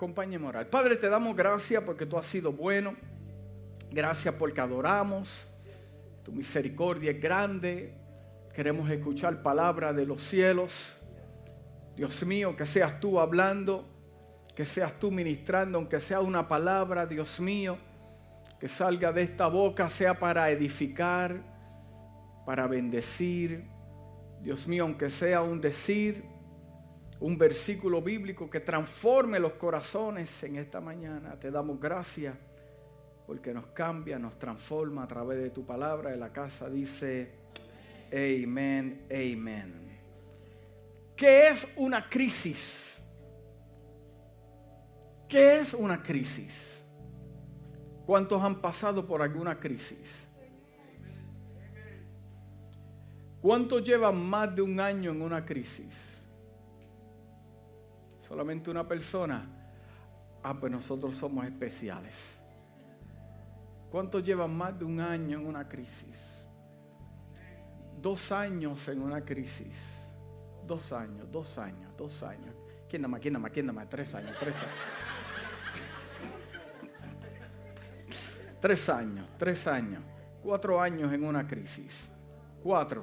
[0.00, 0.70] Acompáñeme a orar.
[0.70, 2.96] Padre, te damos gracias porque tú has sido bueno.
[3.92, 5.46] Gracias porque adoramos.
[6.22, 7.92] Tu misericordia es grande.
[8.54, 10.96] Queremos escuchar palabra de los cielos.
[11.96, 13.84] Dios mío, que seas tú hablando,
[14.56, 17.76] que seas tú ministrando, aunque sea una palabra, Dios mío,
[18.58, 21.42] que salga de esta boca, sea para edificar,
[22.46, 23.66] para bendecir.
[24.40, 26.24] Dios mío, aunque sea un decir,
[27.20, 31.38] un versículo bíblico que transforme los corazones en esta mañana.
[31.38, 32.34] Te damos gracias
[33.26, 36.12] porque nos cambia, nos transforma a través de tu palabra.
[36.12, 37.30] En la casa dice,
[38.10, 39.98] amén, amén.
[41.14, 42.98] ¿Qué es una crisis?
[45.28, 46.80] ¿Qué es una crisis?
[48.06, 50.26] ¿Cuántos han pasado por alguna crisis?
[53.42, 56.09] ¿Cuántos llevan más de un año en una crisis?
[58.30, 59.44] Solamente una persona,
[60.44, 62.38] ah, pues nosotros somos especiales.
[63.90, 66.46] ¿Cuántos llevan más de un año en una crisis?
[68.00, 69.76] Dos años en una crisis.
[70.64, 72.54] Dos años, dos años, dos años.
[72.88, 73.20] ¿Quién más?
[73.20, 73.50] ¿Quién más?
[73.50, 73.88] ¿Quién más?
[73.88, 74.74] Tres años, tres años.
[78.60, 80.04] tres años, tres años.
[80.40, 82.08] Cuatro años en una crisis.
[82.62, 83.02] Cuatro,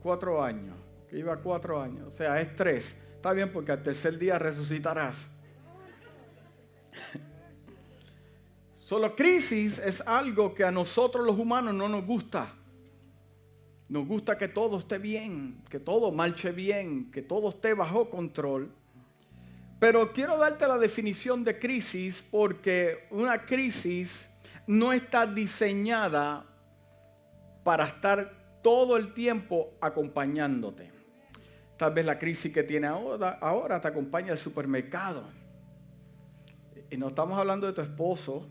[0.00, 0.76] cuatro años.
[1.10, 2.06] Que iba cuatro años.
[2.06, 3.01] O sea, es tres.
[3.22, 5.28] Está bien porque al tercer día resucitarás.
[8.74, 12.52] Solo crisis es algo que a nosotros los humanos no nos gusta.
[13.88, 18.72] Nos gusta que todo esté bien, que todo marche bien, que todo esté bajo control.
[19.78, 26.44] Pero quiero darte la definición de crisis porque una crisis no está diseñada
[27.62, 31.01] para estar todo el tiempo acompañándote.
[31.82, 35.24] Tal vez la crisis que tiene ahora, te acompaña al supermercado.
[36.88, 38.48] Y no estamos hablando de tu esposo.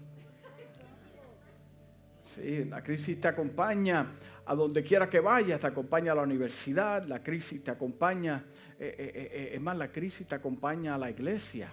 [2.20, 4.06] Sí, la crisis te acompaña
[4.46, 8.44] a donde quiera que vayas, te acompaña a la universidad, la crisis te acompaña,
[8.78, 11.70] eh, eh, eh, es más, la crisis te acompaña a la iglesia,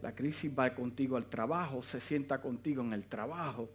[0.00, 3.68] la crisis va contigo al trabajo, se sienta contigo en el trabajo.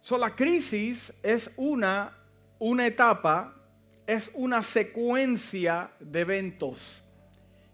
[0.00, 2.16] So, la crisis es una,
[2.58, 3.60] una etapa
[4.06, 7.04] es una secuencia de eventos.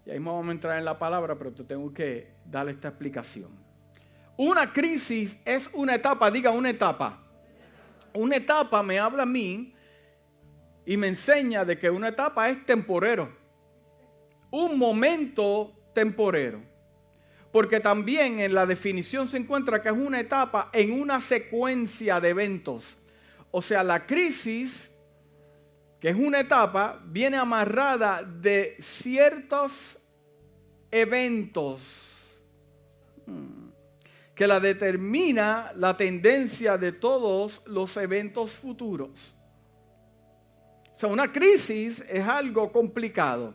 [0.05, 3.49] Y ahí vamos a entrar en la palabra, pero te tengo que dar esta explicación.
[4.37, 7.19] Una crisis es una etapa, diga una etapa.
[8.13, 9.73] Una etapa me habla a mí
[10.85, 13.31] y me enseña de que una etapa es temporero.
[14.49, 16.61] Un momento temporero.
[17.51, 22.29] Porque también en la definición se encuentra que es una etapa en una secuencia de
[22.29, 22.97] eventos.
[23.51, 24.90] O sea, la crisis
[26.01, 29.99] que es una etapa, viene amarrada de ciertos
[30.89, 31.81] eventos
[33.27, 33.69] hmm,
[34.33, 39.35] que la determina la tendencia de todos los eventos futuros.
[40.95, 43.53] O sea, una crisis es algo complicado,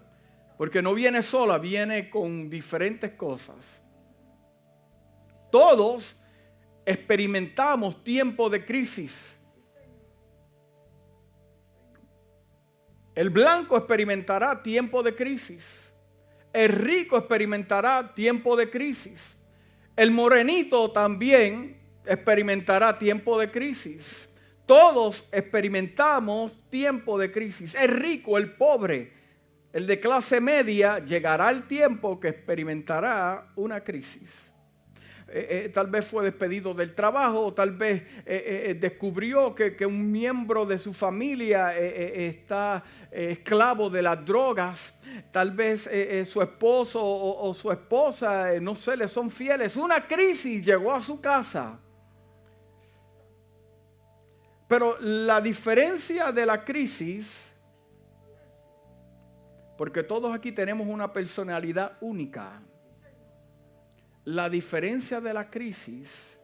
[0.56, 3.82] porque no viene sola, viene con diferentes cosas.
[5.50, 6.16] Todos
[6.84, 9.35] experimentamos tiempo de crisis.
[13.16, 15.90] El blanco experimentará tiempo de crisis.
[16.52, 19.38] El rico experimentará tiempo de crisis.
[19.96, 24.28] El morenito también experimentará tiempo de crisis.
[24.66, 27.74] Todos experimentamos tiempo de crisis.
[27.74, 29.14] El rico, el pobre,
[29.72, 34.52] el de clase media, llegará el tiempo que experimentará una crisis.
[35.28, 40.64] Eh, eh, tal vez fue despedido del trabajo, tal vez eh, descubrió que, un miembro
[40.64, 44.94] de su familia está esclavo de las drogas,
[45.32, 45.90] tal vez
[46.28, 49.76] su esposo o, o su esposa, no sé, le son fieles.
[49.76, 51.80] Una crisis llegó a su casa.
[54.68, 57.46] Pero la diferencia de la crisis,
[59.76, 62.62] porque todos aquí tenemos una personalidad única.
[64.26, 66.36] La diferencia de la crisis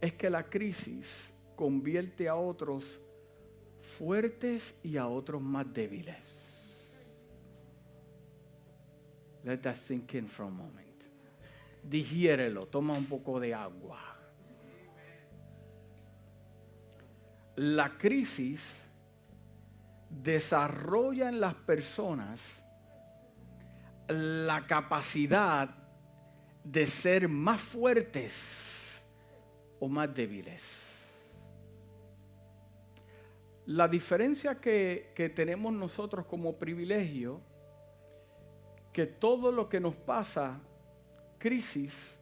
[0.00, 2.98] es que la crisis convierte a otros
[3.98, 6.48] fuertes y a otros más débiles.
[9.44, 11.04] Let that sink in for a moment.
[11.82, 14.00] Digiérelo, toma un poco de agua.
[17.56, 18.74] La crisis
[20.08, 22.40] desarrolla en las personas
[24.08, 25.81] la capacidad
[26.64, 29.04] de ser más fuertes
[29.80, 30.92] o más débiles.
[33.66, 37.40] La diferencia que, tenemos nosotros como privilegio
[38.92, 40.60] que todo lo que nos pasa,
[41.38, 42.18] crisis,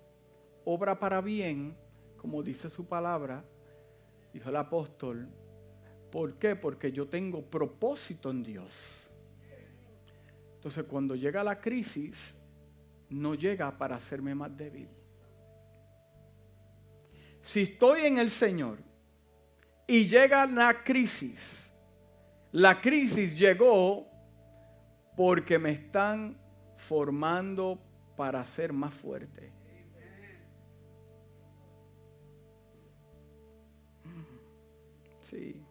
[0.64, 1.76] obra para bien,
[2.16, 3.42] como dice su palabra,
[4.32, 5.28] dijo el apóstol.
[6.12, 6.54] ¿Por qué?
[6.56, 9.08] Porque yo tengo propósito en Dios.
[10.56, 12.36] Entonces cuando llega la crisis,
[13.10, 14.88] no llega para hacerme más débil.
[17.42, 18.78] Si estoy en el Señor
[19.86, 21.68] y llega la crisis,
[22.52, 24.08] la crisis llegó
[25.16, 26.38] porque me están
[26.76, 27.78] formando
[28.16, 29.52] para ser más fuerte.
[35.20, 35.62] Sí.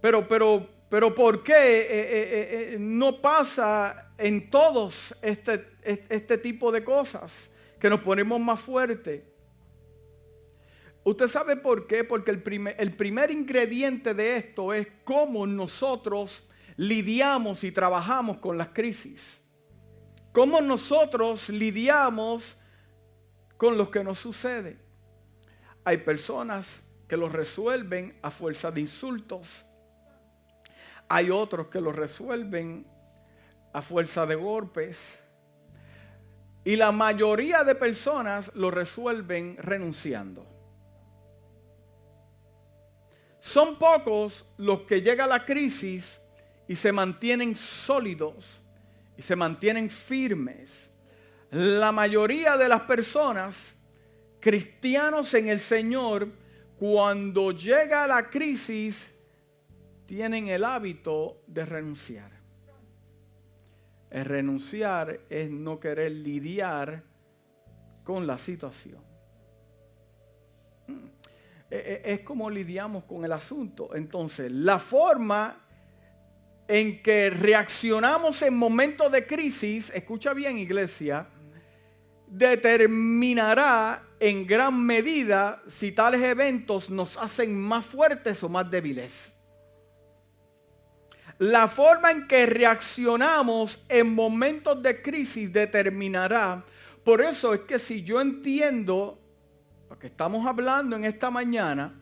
[0.00, 6.72] Pero, pero, pero ¿por qué eh, eh, eh, no pasa en todos este, este tipo
[6.72, 7.50] de cosas?
[7.78, 9.22] Que nos ponemos más fuertes.
[11.04, 12.04] ¿Usted sabe por qué?
[12.04, 16.42] Porque el primer, el primer ingrediente de esto es cómo nosotros
[16.76, 19.40] lidiamos y trabajamos con las crisis.
[20.32, 22.56] Cómo nosotros lidiamos
[23.56, 24.78] con lo que nos sucede.
[25.84, 29.64] Hay personas que lo resuelven a fuerza de insultos.
[31.08, 32.86] Hay otros que lo resuelven
[33.72, 35.18] a fuerza de golpes.
[36.64, 40.46] Y la mayoría de personas lo resuelven renunciando.
[43.40, 46.20] Son pocos los que llega la crisis
[46.66, 48.60] y se mantienen sólidos
[49.16, 50.90] y se mantienen firmes.
[51.50, 53.74] La mayoría de las personas
[54.40, 56.28] cristianos en el Señor
[56.78, 59.17] cuando llega la crisis,
[60.08, 62.30] tienen el hábito de renunciar.
[64.08, 67.02] El renunciar es no querer lidiar
[68.04, 69.02] con la situación.
[70.86, 70.94] Mm.
[71.70, 73.94] E, e, es como lidiamos con el asunto.
[73.94, 75.60] Entonces, la forma
[76.66, 81.28] en que reaccionamos en momentos de crisis, escucha bien iglesia,
[82.26, 89.34] determinará en gran medida si tales eventos nos hacen más fuertes o más débiles.
[91.38, 96.64] La forma en que reaccionamos en momentos de crisis determinará.
[97.04, 99.18] Por eso es que si yo entiendo
[99.88, 101.94] lo que estamos hablando en esta mañana,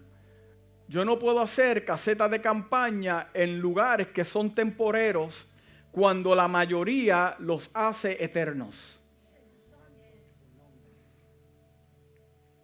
[0.89, 5.47] yo no puedo hacer casetas de campaña en lugares que son temporeros
[5.93, 8.99] cuando la mayoría los hace eternos.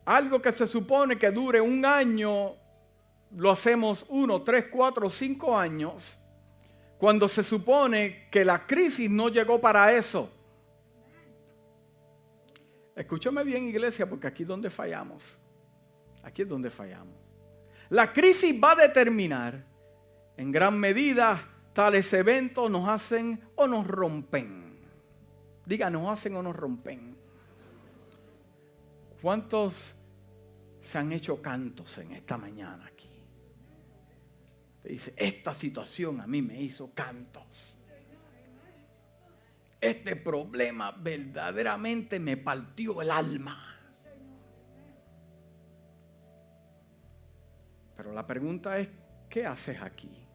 [0.05, 2.55] Algo que se supone que dure un año,
[3.37, 6.19] lo hacemos uno, tres, cuatro, cinco años,
[7.03, 10.31] cuando se supone que la crisis no llegó para eso.
[12.95, 15.37] Escúchame bien, iglesia, porque aquí es donde fallamos.
[16.23, 17.17] Aquí es donde fallamos.
[17.89, 19.67] La crisis va a determinar
[20.37, 24.79] en gran medida tales eventos nos hacen o nos rompen.
[25.67, 27.17] Diga, nos hacen o nos rompen.
[29.21, 29.93] ¿Cuántos
[30.81, 33.12] se han hecho cantos en esta mañana aquí?
[34.83, 37.45] Te dice, esta situación a mí me hizo cantos.
[39.81, 43.69] Este problema verdaderamente me partió el alma.
[47.97, 48.89] Pero la pregunta es,
[49.29, 50.27] ¿qué haces aquí?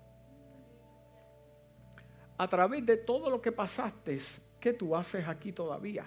[2.37, 4.19] A través de todo lo que pasaste,
[4.59, 6.05] ¿qué tú haces aquí todavía?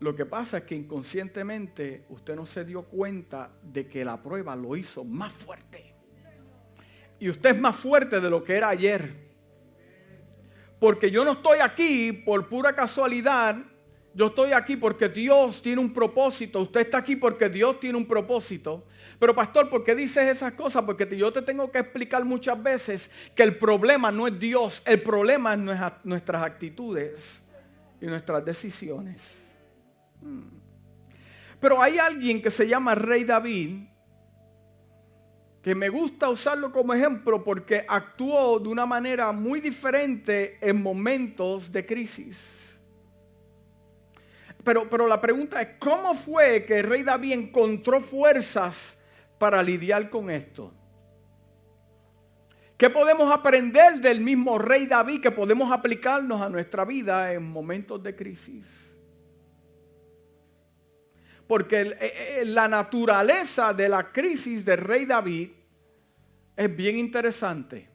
[0.00, 4.56] Lo que pasa es que inconscientemente usted no se dio cuenta de que la prueba
[4.56, 5.92] lo hizo más fuerte.
[7.18, 9.14] Y usted es más fuerte de lo que era ayer.
[10.80, 13.56] Porque yo no estoy aquí por pura casualidad.
[14.14, 16.60] Yo estoy aquí porque Dios tiene un propósito.
[16.60, 18.86] Usted está aquí porque Dios tiene un propósito.
[19.18, 20.82] Pero pastor, ¿por qué dices esas cosas?
[20.82, 24.80] Porque yo te tengo que explicar muchas veces que el problema no es Dios.
[24.86, 25.60] El problema es
[26.04, 27.38] nuestras actitudes
[28.00, 29.49] y nuestras decisiones.
[31.60, 33.84] Pero hay alguien que se llama Rey David,
[35.62, 41.70] que me gusta usarlo como ejemplo porque actuó de una manera muy diferente en momentos
[41.70, 42.78] de crisis.
[44.64, 48.98] Pero, pero la pregunta es, ¿cómo fue que el rey David encontró fuerzas
[49.38, 50.72] para lidiar con esto?
[52.76, 58.02] ¿Qué podemos aprender del mismo rey David que podemos aplicarnos a nuestra vida en momentos
[58.02, 58.89] de crisis?
[61.50, 65.50] Porque eh, eh, la naturaleza de la crisis del rey David
[66.56, 67.88] es bien interesante.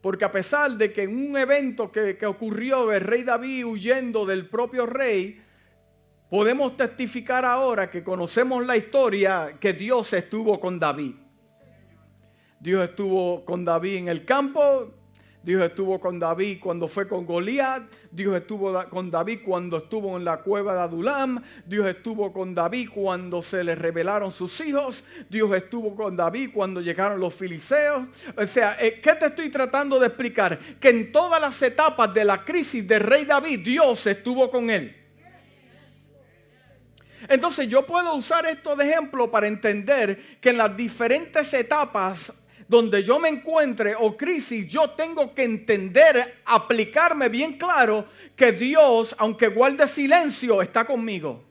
[0.00, 4.24] Porque a pesar de que en un evento que, que ocurrió el rey David huyendo
[4.24, 5.42] del propio rey,
[6.30, 11.16] podemos testificar ahora que conocemos la historia que Dios estuvo con David.
[12.60, 14.90] Dios estuvo con David en el campo,
[15.42, 17.84] Dios estuvo con David cuando fue con Goliat.
[18.10, 21.42] Dios estuvo con David cuando estuvo en la cueva de Adulam.
[21.64, 25.02] Dios estuvo con David cuando se le revelaron sus hijos.
[25.30, 28.06] Dios estuvo con David cuando llegaron los filiseos.
[28.36, 30.58] O sea, eh, ¿qué te estoy tratando de explicar?
[30.78, 34.94] Que en todas las etapas de la crisis del rey David, Dios estuvo con él.
[37.28, 42.39] Entonces yo puedo usar esto de ejemplo para entender que en las diferentes etapas
[42.70, 49.12] donde yo me encuentre o crisis, yo tengo que entender, aplicarme bien claro que Dios,
[49.18, 51.42] aunque guarde silencio, está conmigo.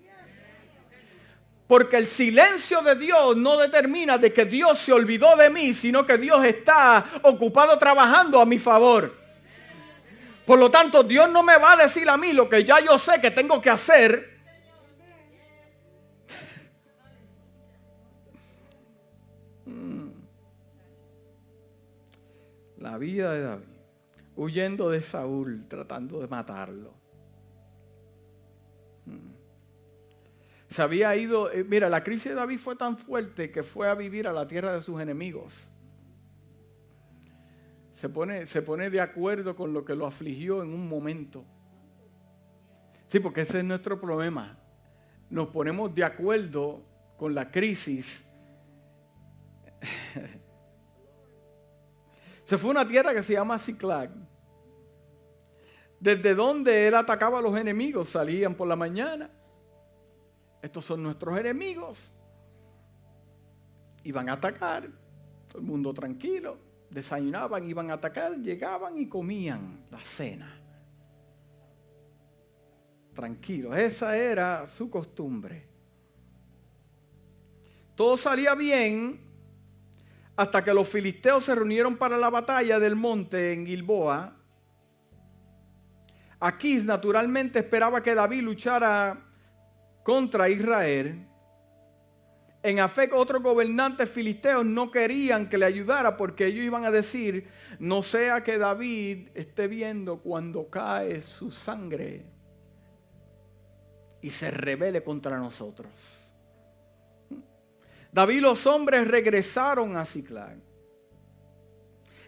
[1.67, 6.05] Porque el silencio de Dios no determina de que Dios se olvidó de mí, sino
[6.05, 9.13] que Dios está ocupado trabajando a mi favor.
[10.45, 12.97] Por lo tanto, Dios no me va a decir a mí lo que ya yo
[12.97, 14.38] sé que tengo que hacer,
[22.79, 23.65] la vida de David,
[24.35, 26.93] huyendo de Saúl, tratando de matarlo.
[29.05, 29.39] Mm.
[30.69, 33.95] Se había ido, eh, mira, la crisis de David fue tan fuerte que fue a
[33.95, 35.53] vivir a la tierra de sus enemigos.
[37.93, 41.43] Se pone, se pone de acuerdo con lo que lo afligió en un momento.
[43.07, 44.57] Sí, porque ese es nuestro problema.
[45.29, 46.81] Nos ponemos de acuerdo
[47.17, 48.25] con la crisis
[52.49, 54.09] Se fue a una tierra que se llama Ciclag.
[55.99, 59.29] Desde donde él atacaba a los enemigos, salían por la mañana.
[60.59, 62.09] Estos son nuestros enemigos.
[64.03, 64.89] Iban a atacar,
[65.47, 66.57] todo el mundo tranquilo.
[66.89, 70.59] Desayunaban, iban a atacar, llegaban y comían la cena.
[73.13, 75.67] Tranquilo, esa era su costumbre.
[77.93, 79.28] Todo salía bien
[80.39, 84.37] hasta que los filisteos se reunieron para la batalla del monte en Gilboa.
[86.39, 89.19] Aquís naturalmente esperaba que David luchara
[90.01, 91.27] contra Israel.
[92.63, 97.49] En Afec otros gobernantes filisteos no querían que le ayudara porque ellos iban a decir,
[97.77, 102.23] no sea que David esté viendo cuando cae su sangre
[104.21, 106.18] y se revele contra nosotros.
[108.11, 110.57] David los hombres regresaron a Ciclag.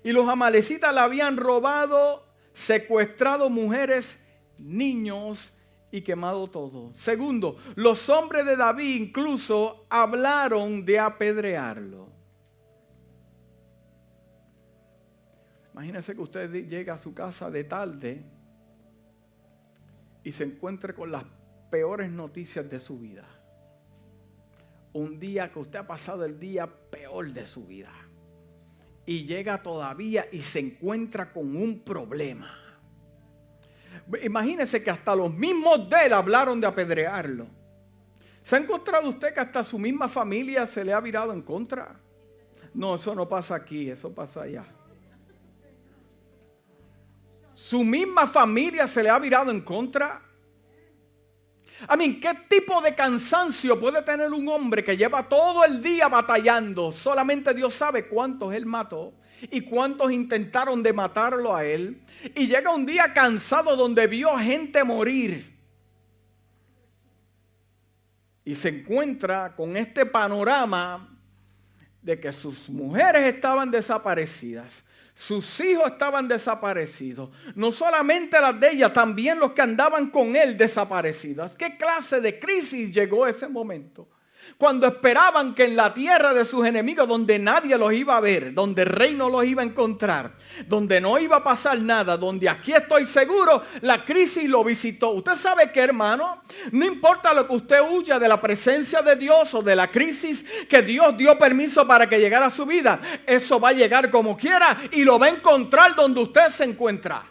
[0.03, 4.23] Y los amalecitas le habían robado, secuestrado mujeres,
[4.57, 5.51] niños
[5.91, 6.91] y quemado todo.
[6.95, 12.09] Segundo, los hombres de David incluso hablaron de apedrearlo.
[15.73, 18.23] Imagínese que usted llega a su casa de tarde
[20.23, 21.23] y se encuentre con las
[21.69, 23.40] peores noticias de su vida
[24.93, 27.91] un día que usted ha pasado el día peor de su vida
[29.05, 32.57] y llega todavía y se encuentra con un problema.
[34.23, 37.47] Imagínese que hasta los mismos de él hablaron de apedrearlo.
[38.43, 41.99] ¿Se ha encontrado usted que hasta su misma familia se le ha virado en contra?
[42.73, 44.65] No, eso no pasa aquí, eso pasa allá.
[47.53, 50.21] Su misma familia se le ha virado en contra.
[51.97, 56.91] Mí, ¿qué tipo de cansancio puede tener un hombre que lleva todo el día batallando?
[56.91, 59.13] Solamente Dios sabe cuántos él mató
[59.49, 62.01] y cuántos intentaron de matarlo a él.
[62.35, 65.57] Y llega un día cansado donde vio gente morir.
[68.45, 71.07] Y se encuentra con este panorama
[72.01, 74.83] de que sus mujeres estaban desaparecidas
[75.15, 77.29] sus hijos estaban desaparecidos.
[77.55, 81.51] No solamente las de ella, también los que andaban con él desaparecidos.
[81.57, 84.07] ¿Qué clase de crisis llegó ese momento?
[84.57, 88.53] Cuando esperaban que en la tierra de sus enemigos, donde nadie los iba a ver,
[88.53, 90.33] donde el rey no los iba a encontrar,
[90.67, 95.11] donde no iba a pasar nada, donde aquí estoy seguro, la crisis lo visitó.
[95.11, 99.53] Usted sabe que, hermano, no importa lo que usted huya de la presencia de Dios
[99.53, 103.59] o de la crisis que Dios dio permiso para que llegara a su vida, eso
[103.59, 107.25] va a llegar como quiera y lo va a encontrar donde usted se encuentra.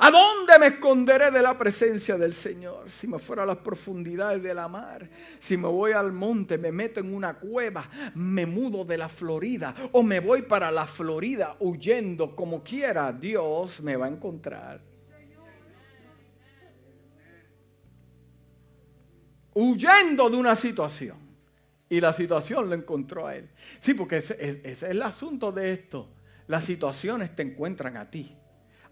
[0.00, 2.88] ¿A dónde me esconderé de la presencia del Señor?
[2.88, 6.70] Si me fuera a las profundidades de la mar, si me voy al monte, me
[6.70, 11.56] meto en una cueva, me mudo de la Florida o me voy para la Florida
[11.58, 14.80] huyendo como quiera, Dios me va a encontrar.
[19.54, 21.16] Huyendo de una situación.
[21.88, 23.48] Y la situación lo encontró a él.
[23.80, 26.08] Sí, porque ese, ese es el asunto de esto.
[26.46, 28.36] Las situaciones te encuentran a ti.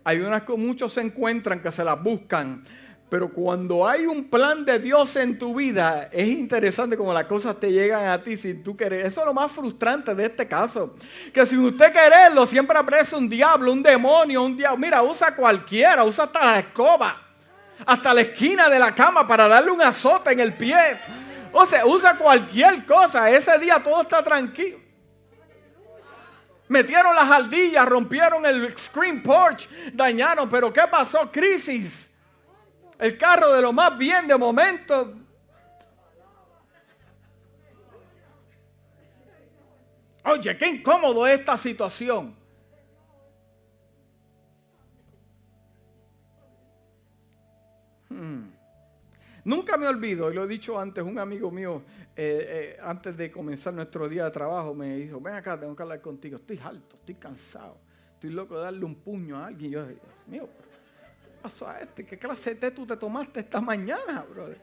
[0.07, 2.63] Hay unas que muchos se encuentran que se las buscan,
[3.09, 7.59] Pero cuando hay un plan de Dios en tu vida, es interesante como las cosas
[7.59, 9.05] te llegan a ti sin tú querer.
[9.05, 10.95] Eso es lo más frustrante de este caso.
[11.33, 14.79] Que sin usted quererlo, siempre aparece un diablo, un demonio, un diablo.
[14.79, 17.21] Mira, usa cualquiera, usa hasta la escoba,
[17.85, 20.99] hasta la esquina de la cama para darle un azote en el pie.
[21.53, 23.29] O sea, usa cualquier cosa.
[23.29, 24.86] Ese día todo está tranquilo.
[26.69, 30.49] Metieron las aldillas, rompieron el screen porch, dañaron.
[30.49, 31.31] Pero ¿qué pasó?
[31.31, 32.11] Crisis.
[32.99, 35.15] El carro de lo más bien de momento.
[40.25, 42.36] Oye, qué incómodo esta situación.
[49.47, 51.81] Nunca me olvido, y lo he dicho antes, un amigo mío,
[52.17, 55.85] eh, eh, antes de comenzar nuestro día de trabajo, me dijo, ven acá, tengo que
[55.85, 57.79] hablar contigo, estoy alto, estoy cansado,
[58.15, 59.71] estoy loco de darle un puño a alguien.
[59.71, 60.49] yo, Dios mío,
[61.41, 62.05] pasó a este?
[62.05, 64.61] ¿Qué clase de té tú te tomaste esta mañana, brother?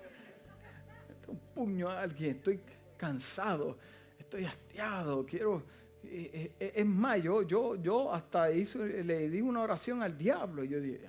[1.29, 2.59] Un puño a alguien, estoy
[2.97, 3.77] cansado,
[4.19, 5.63] estoy hastiado, quiero...
[6.03, 10.65] Es más, yo, yo, hasta hizo, le di una oración al diablo.
[10.65, 11.07] Y yo dije,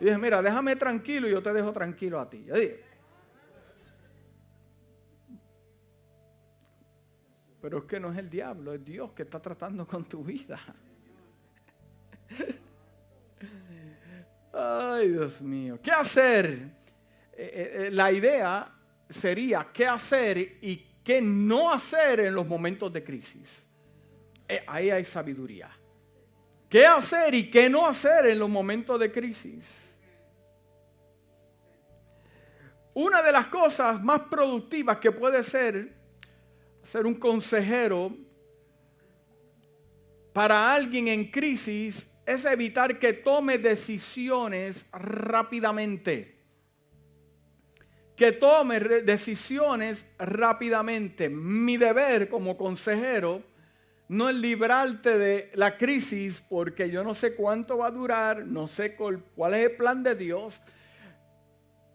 [0.00, 2.44] y dije, mira, déjame tranquilo y yo te dejo tranquilo a ti.
[2.46, 2.84] Yo dije,
[7.60, 10.60] pero es que no es el diablo, es Dios que está tratando con tu vida.
[14.52, 15.78] Ay, Dios mío.
[15.82, 16.78] ¿Qué hacer?
[17.32, 18.72] Eh, eh, eh, la idea
[19.08, 23.64] sería qué hacer y qué no hacer en los momentos de crisis.
[24.66, 25.70] ahí hay sabiduría.
[26.68, 29.87] ¿Qué hacer y qué no hacer en los momentos de crisis?
[32.98, 35.92] Una de las cosas más productivas que puede ser
[36.82, 38.12] ser un consejero
[40.32, 46.40] para alguien en crisis es evitar que tome decisiones rápidamente.
[48.16, 51.28] Que tome decisiones rápidamente.
[51.28, 53.44] Mi deber como consejero
[54.08, 58.66] no es librarte de la crisis porque yo no sé cuánto va a durar, no
[58.66, 60.60] sé cuál es el plan de Dios.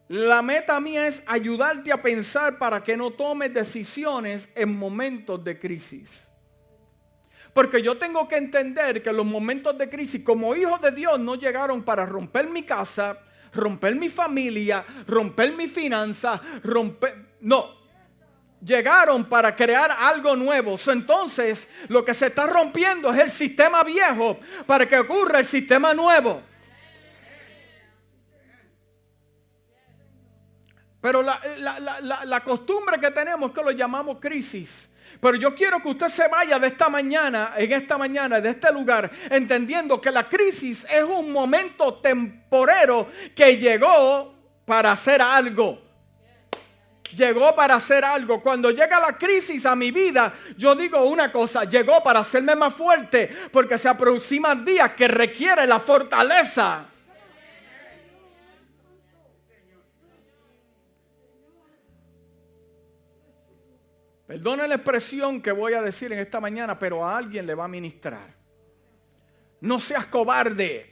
[0.10, 5.58] La meta mía es ayudarte a pensar para que no tomes decisiones en momentos de
[5.58, 6.28] crisis.
[7.54, 11.36] Porque yo tengo que entender que los momentos de crisis, como hijos de Dios, no
[11.36, 13.20] llegaron para romper mi casa,
[13.54, 17.34] romper mi familia, romper mi finanza, romper...
[17.42, 17.84] No,
[18.64, 20.78] llegaron para crear algo nuevo.
[20.88, 25.94] Entonces, lo que se está rompiendo es el sistema viejo para que ocurra el sistema
[25.94, 26.42] nuevo.
[31.04, 31.38] Pero la,
[32.24, 34.88] la, costumbre que tenemos que lo llamamos crisis.
[35.20, 38.72] Pero yo quiero que usted se vaya de esta mañana, en esta mañana, de este
[38.72, 45.82] lugar, entendiendo que la crisis es un momento temporero que llegó para hacer algo.
[47.14, 48.42] Llegó para hacer algo.
[48.42, 52.74] Cuando llega la crisis a mi vida, yo digo una cosa, llegó para hacerme más
[52.74, 56.93] fuerte, porque se aproximan días que requiere la fortaleza
[64.34, 67.66] Perdone la expresión que voy a decir en esta mañana, pero a alguien le va
[67.66, 68.34] a ministrar.
[69.62, 70.92] No seas cobarde,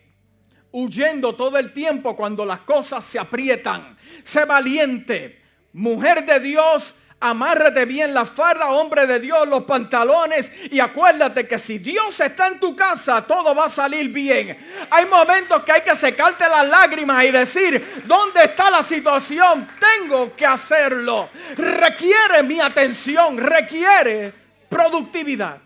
[0.71, 3.97] huyendo todo el tiempo cuando las cosas se aprietan.
[4.23, 5.41] Sé valiente,
[5.73, 6.93] mujer de Dios,
[7.23, 12.47] Amárrate bien la farda, hombre de Dios, los pantalones y acuérdate que si Dios está
[12.47, 14.57] en tu casa, todo va a salir bien.
[14.89, 19.67] Hay momentos que hay que secarte las lágrimas y decir, ¿dónde está la situación?
[19.79, 21.29] Tengo que hacerlo.
[21.55, 24.33] Requiere mi atención, requiere
[24.67, 25.59] productividad.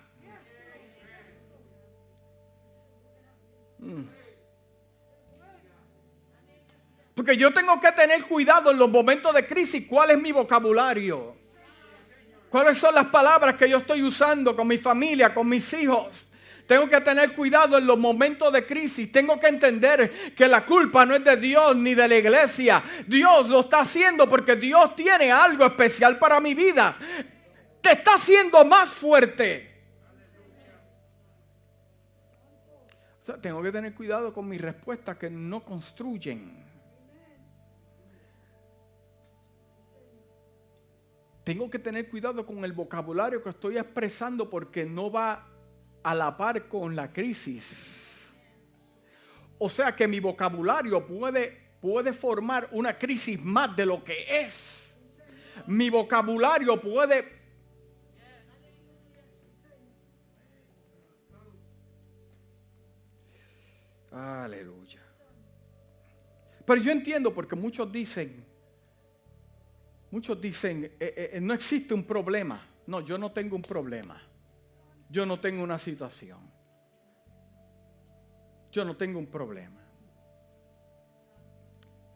[3.79, 4.03] Mm.
[7.15, 9.87] Porque yo tengo que tener cuidado en los momentos de crisis.
[9.87, 11.44] ¿Cuál es mi vocabulario?
[12.55, 16.25] ¿Cuáles son las palabras que yo estoy usando con mi familia, con mis hijos?
[16.65, 19.11] Tengo que tener cuidado en los momentos de crisis.
[19.11, 22.81] Tengo que entender que la culpa no es de Dios ni de la iglesia.
[23.05, 26.97] Dios lo está haciendo porque Dios tiene algo especial para mi vida.
[27.81, 29.73] Te está haciendo más fuerte.
[33.41, 36.64] tengo que tener cuidado con mis respuestas que no construyen.
[41.45, 45.47] Tengo que tener cuidado con el vocabulario que estoy expresando porque no va
[46.01, 48.33] a la par con la crisis.
[49.59, 54.95] O sea que mi vocabulario puede, puede formar una crisis más de lo que es.
[55.67, 57.45] Mi vocabulario puede...
[64.11, 65.01] Aleluya.
[66.65, 68.44] Pero yo entiendo porque muchos dicen,
[70.15, 72.65] muchos dicen, eh, eh, no existe un problema.
[72.87, 74.17] No, yo no tengo un problema.
[75.09, 76.39] Yo no tengo una situación.
[78.71, 79.81] Yo no tengo un problema.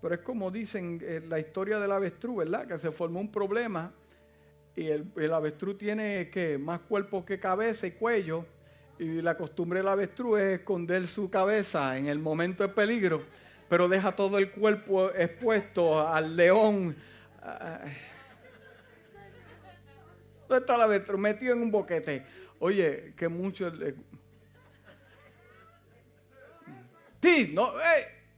[0.02, 2.68] Pero es como dicen en la historia del avestruz, ¿verdad?
[2.68, 3.92] Que se formó un problema
[4.78, 8.46] y el, avestruz tiene más cuerpo que cabeza y cuello.
[8.98, 13.24] Y la costumbre del avestruz es esconder su cabeza en el momento de peligro,
[13.68, 16.96] pero deja todo el cuerpo expuesto al león.
[20.48, 21.20] ¿Dónde está avestruz?
[21.20, 22.26] Metido en un boquete.
[22.60, 23.72] Oye, que mucho...
[27.22, 27.74] Sí, no,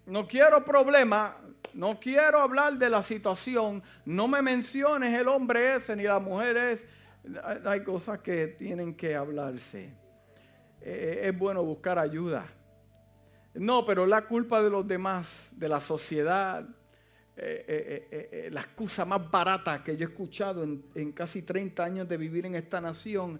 [0.08, 1.38] no quiero problema,
[1.74, 6.58] no quiero hablar de la situación, no me menciones el hombre ese ni la mujer
[6.58, 6.88] es.
[7.66, 9.94] Hay cosas que tienen que hablarse.
[10.82, 12.48] Eh, es bueno buscar ayuda.
[13.54, 16.66] No, pero la culpa de los demás, de la sociedad,
[17.44, 22.08] eh, eh, la excusa más barata que yo he escuchado en, en casi 30 años
[22.08, 23.40] de vivir en esta nación,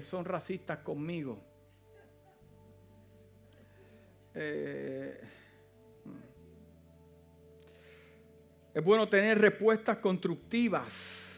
[0.00, 1.40] son racistas conmigo.
[8.74, 11.34] Es bueno tener respuestas constructivas.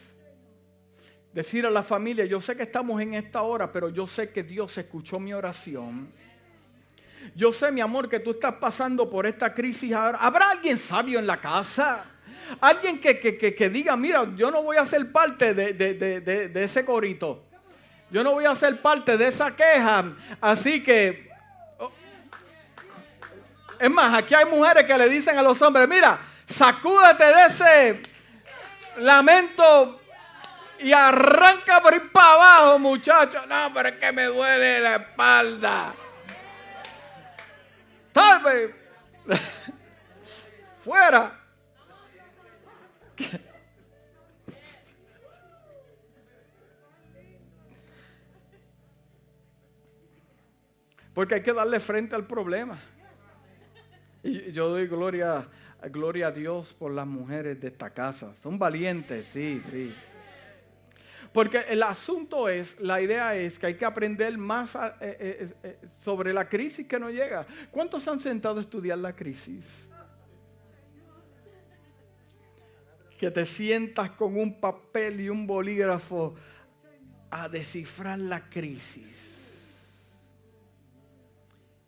[1.31, 4.41] Decir a la familia, yo sé que estamos en esta hora, pero yo sé que
[4.41, 6.11] Dios escuchó mi oración.
[7.35, 9.93] Yo sé, mi amor, que tú estás pasando por esta crisis.
[9.93, 12.05] ¿Habrá alguien sabio en la casa?
[12.61, 17.43] Alguien que, diga, mira, yo no voy a ser parte de, de ese corito.
[18.09, 20.13] Yo no voy a ser parte de esa queja.
[20.39, 21.29] Así que...
[21.77, 21.91] Oh,
[23.79, 28.01] es más, aquí hay mujeres que le dicen a los hombres, mira, Sacúdate de ese
[28.99, 29.99] lamento
[30.79, 33.45] y arranca por ir para abajo, muchacho.
[33.47, 35.93] No, pero es que me duele la espalda.
[38.17, 38.73] Tal
[40.83, 41.39] Fuera.
[51.13, 52.79] Porque hay que darle frente al problema.
[54.23, 55.47] Y yo doy gloria
[55.83, 58.33] Gloria a Dios por las mujeres de esta casa.
[58.41, 59.93] Son valientes, sí, sí.
[61.33, 65.79] Porque el asunto es, la idea es que hay que aprender más eh, eh, eh,
[65.97, 67.45] sobre la crisis que no llega.
[67.71, 69.87] ¿Cuántos han sentado a estudiar la crisis?
[73.17, 76.35] Que te sientas con un papel y un bolígrafo
[77.29, 79.35] a descifrar la crisis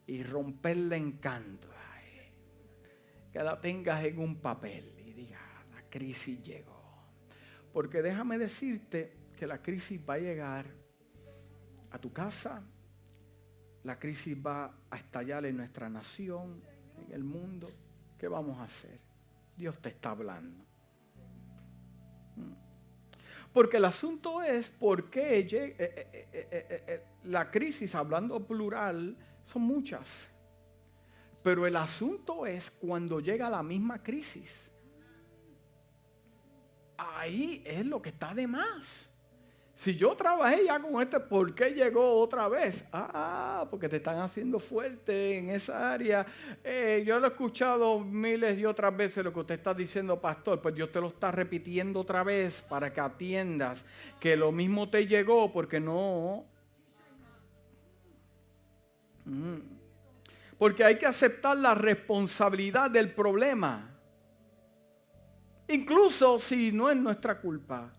[0.08, 1.70] y romperle encanto
[3.32, 5.40] que la tengas en un papel y diga,
[5.74, 6.80] la crisis llegó.
[7.72, 10.66] Porque déjame decirte que la crisis va a llegar
[11.92, 12.62] a tu casa,
[13.86, 16.62] la crisis va a estallar en nuestra nación,
[16.98, 17.72] en el mundo.
[18.18, 19.00] ¿Qué vamos a hacer?
[19.56, 20.66] Dios te está hablando.
[22.36, 22.52] Mm.
[23.54, 25.48] Porque el asunto es por qué eh,
[25.80, 30.28] eh, eh, la crisis, hablando plural, son muchas.
[31.42, 34.70] Pero el asunto es cuando llega la misma crisis.
[36.98, 39.09] Ahí es lo que está de más.
[39.80, 42.84] Si yo trabajé ya con este, ¿por qué llegó otra vez?
[42.92, 46.26] Ah, porque te están haciendo fuerte en esa área.
[46.66, 50.62] Eh, yo lo he escuchado miles y otras veces lo que usted está diciendo, pastor.
[50.62, 53.86] Pues Dios te lo está repitiendo otra vez para que atiendas
[54.20, 56.44] que lo mismo te llegó porque no.
[59.24, 59.80] Mm
[60.58, 63.98] porque hay que aceptar la responsabilidad del problema.
[65.70, 67.94] Incluso si no es nuestra culpa.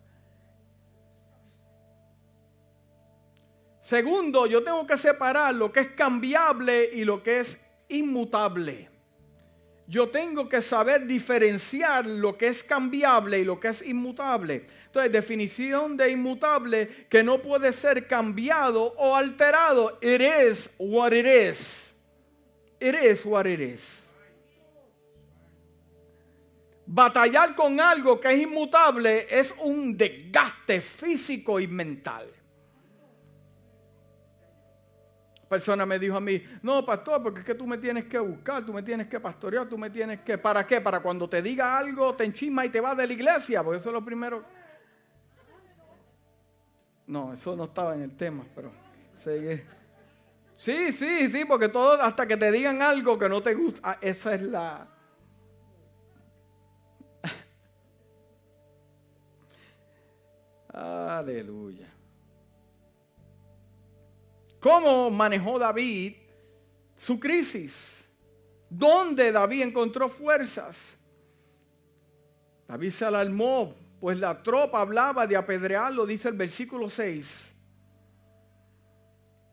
[3.91, 8.89] Segundo, yo tengo que separar lo que es cambiable y lo que es inmutable.
[9.89, 14.69] Yo tengo que saber diferenciar lo que es cambiable y lo que es inmutable.
[14.87, 19.99] Entonces, definición de inmutable que no puede ser cambiado o alterado.
[20.01, 21.93] It is what it is.
[22.79, 24.05] Eres what eres.
[26.87, 32.29] Batallar con algo que es inmutable es un desgaste físico y mental.
[35.51, 38.65] Persona me dijo a mí, no, pastor, porque es que tú me tienes que buscar,
[38.65, 40.39] tú me tienes que pastorear, tú me tienes que...
[40.39, 40.81] ¿Para qué?
[40.81, 43.89] Para cuando te diga algo, te enchisma y te vas de la iglesia, porque eso
[43.89, 44.45] es lo primero...
[47.09, 48.71] No, eso no estaba en el tema, pero.
[50.57, 53.99] Sí, sí, sí, porque todo, hasta que te digan algo que no te gusta, ah,
[54.01, 54.87] esa es la...
[60.73, 61.89] Aleluya.
[64.61, 66.15] ¿Cómo manejó David
[66.97, 68.05] su crisis?
[68.69, 70.97] ¿Dónde David encontró fuerzas?
[72.69, 77.51] David se alarmó, pues la tropa hablaba de apedrearlo, dice el versículo 6.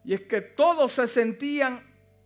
[0.03, 1.81] Y es que todos se sentían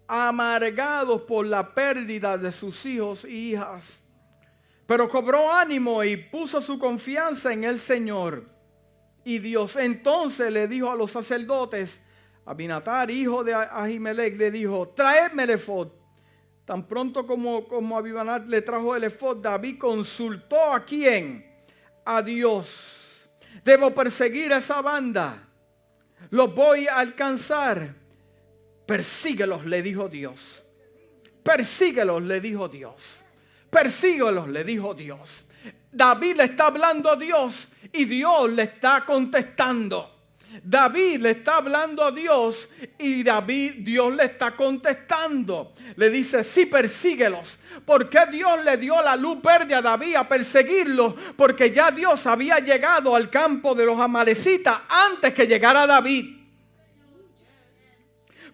[0.07, 4.01] amargados por la pérdida de sus hijos y hijas.
[4.85, 8.43] Pero cobró ánimo y puso su confianza en el Señor
[9.23, 9.77] y Dios.
[9.77, 12.01] Entonces le dijo a los sacerdotes,
[12.45, 15.89] Abinatar, hijo de Ahimelech, le dijo, traedme el efod.
[16.65, 21.45] Tan pronto como, como Abinatar le trajo el efod, David consultó a quién?
[22.05, 23.27] A Dios.
[23.63, 25.47] Debo perseguir a esa banda.
[26.29, 27.95] Los voy a alcanzar.
[28.85, 30.63] Persíguelos, le dijo Dios.
[31.43, 33.21] Persíguelos, le dijo Dios.
[33.69, 35.45] Persíguelos, le dijo Dios.
[35.91, 40.20] David le está hablando a Dios y Dios le está contestando.
[40.63, 42.67] David le está hablando a Dios
[42.99, 45.73] y David, Dios le está contestando.
[45.95, 47.57] Le dice, sí, persíguelos.
[47.85, 51.13] ¿Por qué Dios le dio la luz verde a David a perseguirlos?
[51.37, 56.40] Porque ya Dios había llegado al campo de los amalecitas antes que llegara David.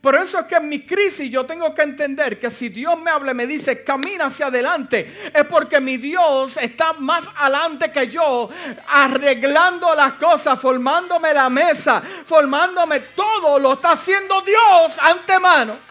[0.01, 3.09] Por eso es que en mi crisis yo tengo que entender que si Dios me
[3.09, 8.07] habla y me dice camina hacia adelante, es porque mi Dios está más adelante que
[8.07, 8.49] yo,
[8.87, 15.87] arreglando las cosas, formándome la mesa, formándome todo, lo está haciendo Dios antemano.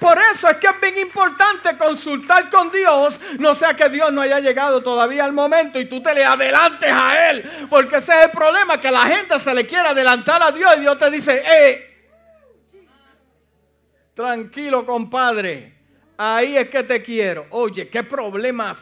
[0.00, 4.20] Por eso es que es bien importante consultar con Dios, no sea que Dios no
[4.20, 8.24] haya llegado todavía al momento y tú te le adelantes a Él, porque ese es
[8.26, 11.42] el problema, que la gente se le quiere adelantar a Dios y Dios te dice,
[11.44, 11.87] eh,
[14.18, 15.74] Tranquilo, compadre.
[16.16, 17.46] Ahí es que te quiero.
[17.50, 18.76] Oye, qué problema.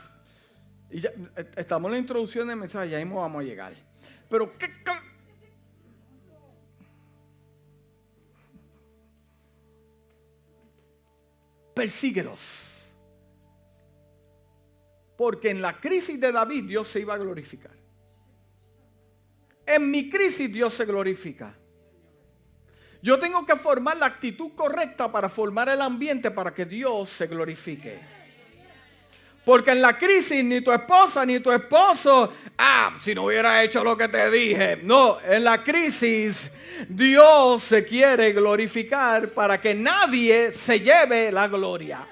[1.55, 3.75] estamos en la introducción del mensaje, ahí mismo vamos a llegar.
[4.31, 4.71] Pero qué.
[11.75, 12.63] Persíguelos.
[15.19, 17.77] Porque en la crisis de David Dios se iba a glorificar.
[19.67, 21.55] En mi crisis Dios se glorifica.
[23.07, 27.29] Yo tengo que formar la actitud correcta para formar el ambiente para que Dios se
[27.29, 28.01] glorifique.
[29.45, 33.85] Porque en la crisis ni tu esposa ni tu esposo, ah, si no hubiera hecho
[33.85, 34.81] lo que te dije.
[34.83, 36.51] No, en la crisis
[36.89, 42.05] Dios se quiere glorificar para que nadie se lleve la gloria.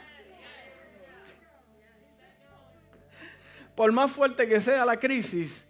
[3.74, 5.64] Por más fuerte que sea la crisis,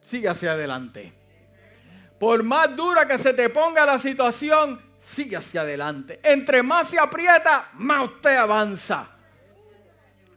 [0.00, 1.25] sigue hacia adelante.
[2.18, 6.20] Por más dura que se te ponga la situación, sigue hacia adelante.
[6.22, 9.10] Entre más se aprieta, más usted avanza.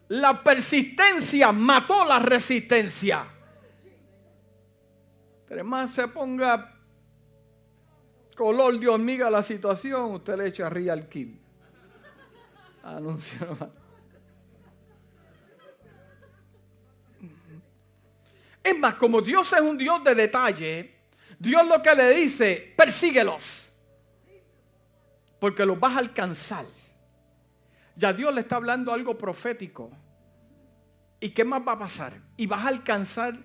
[0.09, 3.25] La persistencia mató la resistencia.
[5.41, 6.75] Entre más se ponga
[8.35, 11.39] color de hormiga la situación, usted le echa real kit.
[12.83, 13.57] Anuncio
[18.63, 20.98] Es más, como Dios es un Dios de detalle,
[21.39, 23.65] Dios lo que le dice, persíguelos.
[25.39, 26.65] Porque los vas a alcanzar.
[27.95, 29.89] Ya Dios le está hablando algo profético.
[31.21, 32.13] ¿Y qué más va a pasar?
[32.37, 33.37] Y vas a alcanzar,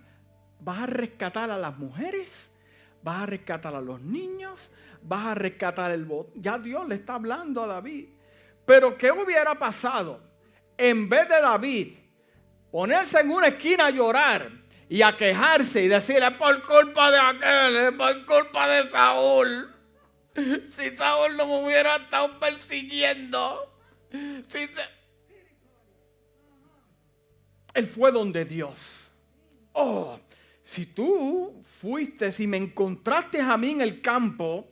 [0.61, 2.51] vas a rescatar a las mujeres,
[3.03, 4.71] vas a rescatar a los niños,
[5.03, 6.33] vas a rescatar el bote.
[6.37, 8.09] Ya Dios le está hablando a David.
[8.67, 10.21] Pero ¿qué hubiera pasado?
[10.77, 11.95] En vez de David
[12.71, 14.51] ponerse en una esquina a llorar,
[14.89, 19.71] y a quejarse y decir, es por culpa de aquel, es por culpa de Saúl.
[20.77, 23.73] Si Saúl no me hubiera estado persiguiendo.
[27.73, 28.79] Él fue donde Dios.
[29.73, 30.19] Oh,
[30.65, 34.69] si tú fuiste, si me encontraste a mí en el campo,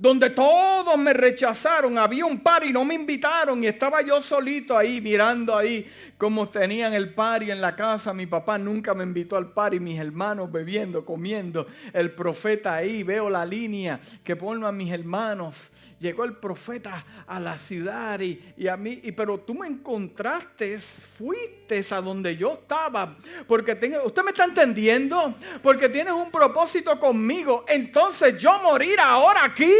[0.00, 4.74] donde todos me rechazaron, había un par y no me invitaron y estaba yo solito
[4.74, 5.86] ahí mirando ahí
[6.16, 8.14] cómo tenían el par y en la casa.
[8.14, 11.66] Mi papá nunca me invitó al par y mis hermanos bebiendo, comiendo.
[11.92, 15.68] El profeta ahí, veo la línea que pongo a mis hermanos.
[16.00, 21.84] Llegó el profeta a la ciudad y, a mí, y, pero tú me encontraste, fuiste
[21.90, 28.38] a donde yo estaba, porque usted me está entendiendo, porque tienes un propósito conmigo, entonces
[28.38, 29.74] yo morir ahora aquí,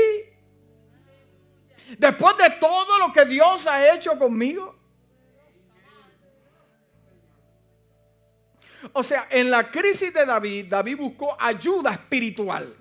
[1.97, 4.79] después de todo lo que Dios ha hecho conmigo.
[8.93, 12.77] O sea, en la crisis de David, David buscó ayuda espiritual.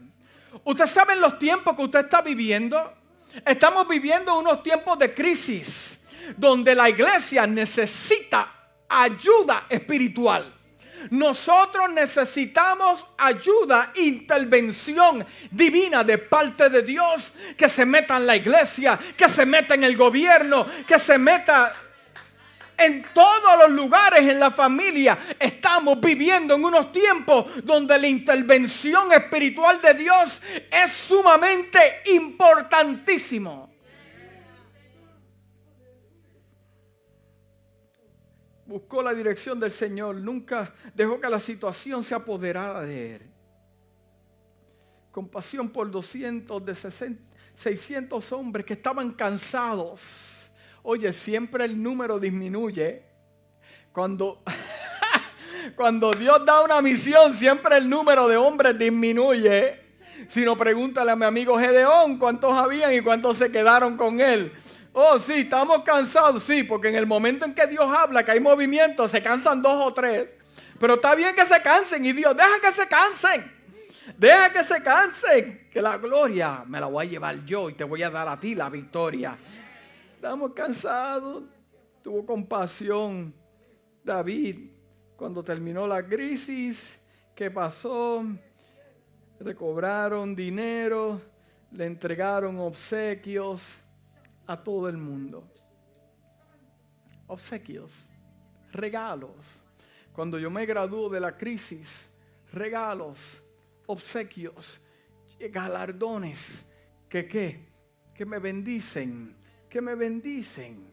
[0.66, 2.99] Usted sabe en los tiempos que usted está viviendo,
[3.46, 6.02] Estamos viviendo unos tiempos de crisis
[6.38, 8.52] donde la iglesia necesita
[8.88, 10.56] ayuda espiritual.
[11.12, 19.00] Nosotros necesitamos ayuda, intervención divina de parte de Dios, que se meta en la iglesia,
[19.16, 21.74] que se meta en el gobierno, que se meta
[22.80, 25.18] en todos los lugares en la familia.
[25.40, 31.80] Estamos viviendo en unos tiempos donde la intervención espiritual de Dios es sumamente
[32.14, 33.70] importantísimo.
[38.70, 43.22] buscó la dirección del Señor, nunca dejó que la situación se apoderara de él.
[45.12, 46.76] Compasión por 200 de
[47.56, 50.39] 600 hombres que estaban cansados.
[50.84, 53.04] Oye, siempre el número disminuye.
[53.92, 54.42] Cuando,
[55.76, 59.82] cuando Dios da una misión, siempre el número de hombres disminuye.
[60.28, 64.54] Si no, pregúntale a mi amigo Gedeón cuántos habían y cuántos se quedaron con él.
[64.94, 68.40] Oh, sí, estamos cansados, sí, porque en el momento en que Dios habla, que hay
[68.40, 70.30] movimiento, se cansan dos o tres.
[70.80, 73.60] Pero está bien que se cansen y Dios, deja que se cansen.
[74.18, 77.84] Deja que se cansen, que la gloria me la voy a llevar yo y te
[77.84, 79.38] voy a dar a ti la victoria.
[80.20, 81.46] Estamos cansados.
[82.04, 83.34] Tuvo compasión
[84.04, 84.70] David
[85.16, 87.00] cuando terminó la crisis.
[87.34, 88.26] ¿Qué pasó?
[89.40, 91.22] Recobraron dinero,
[91.72, 93.78] le entregaron obsequios
[94.46, 95.50] a todo el mundo.
[97.28, 97.94] Obsequios,
[98.74, 99.38] regalos.
[100.12, 102.10] Cuando yo me graduó de la crisis,
[102.52, 103.42] regalos,
[103.86, 104.82] obsequios,
[105.40, 106.66] galardones,
[107.08, 107.70] que qué,
[108.14, 109.39] que me bendicen,
[109.70, 110.90] que me bendicen.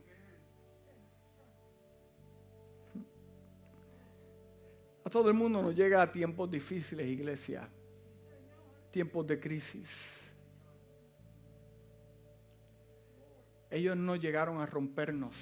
[5.05, 7.69] A todo el mundo nos llega a tiempos difíciles, iglesia.
[8.91, 10.21] Tiempos de crisis.
[13.71, 15.37] Ellos no llegaron a rompernos.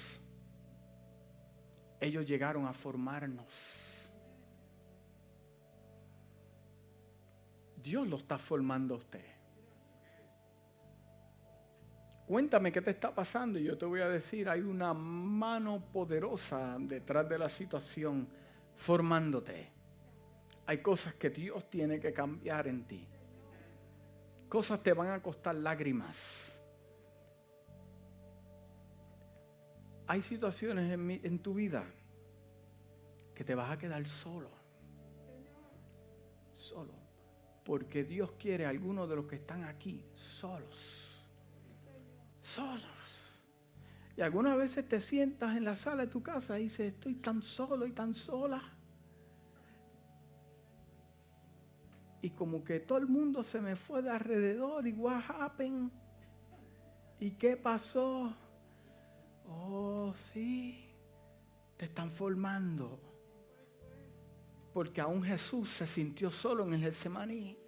[1.99, 3.45] Ellos llegaron a formarnos.
[7.81, 9.34] Dios lo está formando a usted.
[12.27, 16.75] Cuéntame qué te está pasando y yo te voy a decir, hay una mano poderosa
[16.79, 18.27] detrás de la situación
[18.77, 19.69] formándote.
[20.65, 23.07] Hay cosas que Dios tiene que cambiar en ti.
[24.49, 26.51] Cosas te van a costar lágrimas.
[30.07, 31.83] Hay situaciones en, tu vida
[33.35, 34.49] que te vas a quedar solo.
[36.51, 36.93] Solo.
[37.63, 41.04] Porque Dios quiere a algunos de los que están aquí solos.
[42.45, 43.31] Solos.
[44.15, 47.41] Y algunas veces te sientas en la sala de tu casa y dices, estoy tan
[47.41, 48.61] solo y tan sola.
[52.21, 55.91] Y como que todo el mundo se me fue de alrededor y what happened?
[57.19, 58.33] ¿Y qué pasó?
[59.47, 60.85] Oh, sí,
[61.77, 62.99] te están formando.
[64.73, 67.64] Porque aún Jesús se sintió solo en el Getsemaní.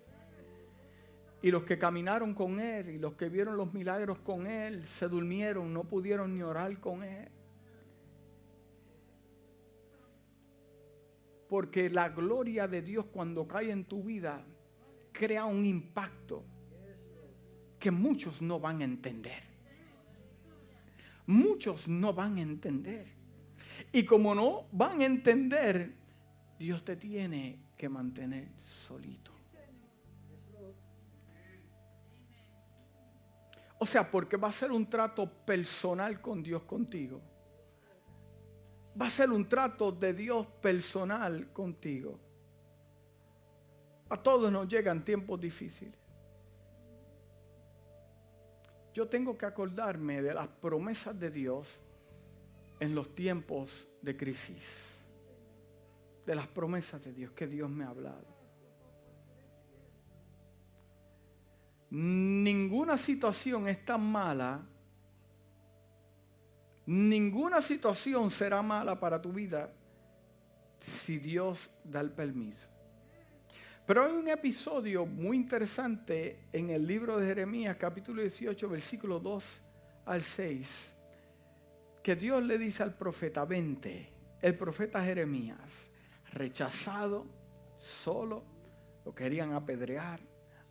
[1.42, 5.08] Y los que caminaron con Él y los que vieron los milagros con Él se
[5.08, 7.30] durmieron, no pudieron ni orar con Él.
[11.48, 14.44] Porque la gloria de Dios cuando cae en tu vida
[15.12, 16.44] crea un impacto
[17.80, 19.48] que muchos no van a entender
[21.28, 23.06] muchos no van a entender.
[23.92, 25.94] Y como no van a entender,
[26.58, 28.48] Dios te tiene que mantener
[28.88, 29.37] solito.
[33.80, 37.22] O sea, porque va a ser un trato personal con Dios contigo.
[39.00, 42.20] Va a ser un trato de Dios personal contigo.
[44.10, 46.08] A todos nos llegan tiempos difíciles
[48.98, 51.80] yo tengo que acordarme de las promesas de Dios
[52.80, 54.98] en los tiempos de crisis.
[56.26, 58.26] De las promesas de Dios que Dios me ha hablado.
[61.90, 64.62] Ninguna situación es tan mala,
[66.86, 69.72] ninguna situación será mala para tu vida
[70.80, 72.68] si Dios da el permiso.
[73.86, 79.62] Pero hay un episodio muy interesante en el libro de Jeremías, capítulo 18, versículo 2
[80.08, 80.94] al 6,
[82.04, 85.90] que Dios le dice al profeta, vente, el profeta Jeremías,
[86.34, 87.28] rechazado,
[87.78, 88.44] solo,
[89.06, 90.20] lo querían apedrear,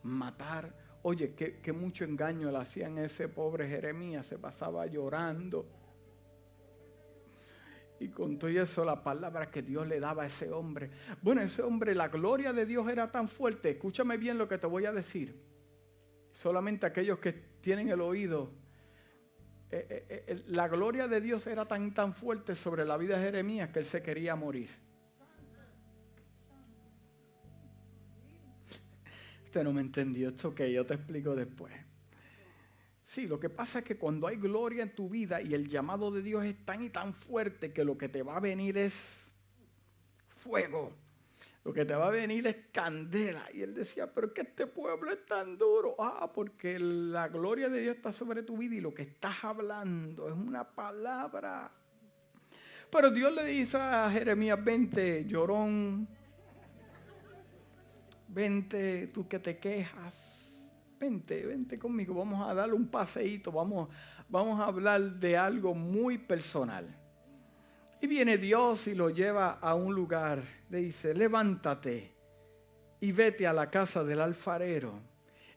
[0.03, 0.86] matar.
[1.09, 5.65] Oye, qué, mucho engaño le hacían a ese pobre Jeremías, se pasaba llorando
[8.01, 10.91] y con todo eso, la palabra que Dios le daba a ese hombre.
[11.23, 13.71] Bueno, ese hombre, la gloria de Dios era tan fuerte.
[13.71, 15.41] Escúchame bien lo que te voy a decir.
[16.33, 18.51] Solamente aquellos que tienen el oído.
[19.71, 23.27] Eh, eh, eh, la gloria de Dios era tan, tan fuerte sobre la vida de
[23.27, 24.86] Jeremías que él se quería morir.
[29.63, 30.29] No me entendió.
[30.29, 31.73] Esto ok, yo te explico después.
[33.05, 36.11] Sí, lo que pasa es que cuando hay gloria en tu vida y el llamado
[36.11, 39.31] de Dios es tan y tan fuerte que lo que te va a venir es
[40.37, 40.93] fuego.
[41.65, 43.45] Lo que te va a venir es candela.
[43.53, 45.97] Y él decía, pero que este pueblo es tan duro.
[45.99, 50.29] Ah, porque la gloria de Dios está sobre tu vida y lo que estás hablando
[50.29, 51.73] es una palabra.
[52.91, 56.09] Pero Dios le dice a Jeremías, vente, llorón.
[58.37, 60.15] Vente, tú que te quejas.
[61.01, 62.13] Vente, vente conmigo.
[62.13, 63.51] Vamos a darle un paseíto.
[63.51, 63.89] Vamos,
[64.29, 66.87] vamos a hablar de algo muy personal.
[67.99, 70.43] Y viene Dios y lo lleva a un lugar.
[70.69, 72.13] Le dice, levántate
[73.01, 75.01] y vete a la casa del alfarero.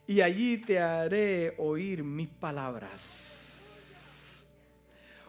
[0.06, 3.28] Y allí te haré oír mis palabras.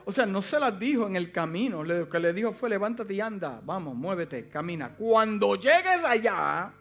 [0.05, 1.83] O sea, no se las dijo en el camino.
[1.83, 3.59] Lo que le dijo fue, levántate y anda.
[3.61, 4.95] Vamos, muévete, camina.
[4.95, 6.75] Cuando llegues allá,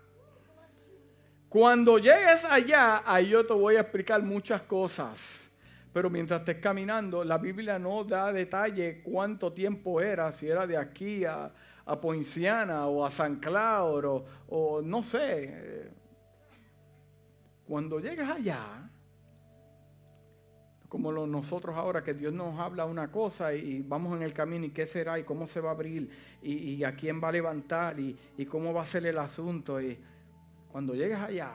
[1.50, 5.50] cuando llegues allá, ahí yo te voy a explicar muchas cosas.
[5.92, 10.76] Pero mientras estés caminando, la Biblia no da detalle cuánto tiempo era, si era de
[10.76, 11.52] aquí a,
[11.84, 15.90] a Poinciana o a San Claudio o, no sé.
[17.66, 18.88] Cuando llegues allá,
[20.88, 24.70] como nosotros ahora, que Dios nos habla una cosa y, vamos en el camino y
[24.70, 26.10] qué será y cómo se va a abrir
[26.42, 29.80] y, a quién va a levantar y, y, cómo va a ser el asunto.
[29.80, 29.98] Y
[30.70, 31.52] cuando llegues allá,